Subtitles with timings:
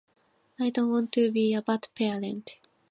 [0.59, 2.57] I don't want to be a bad parent.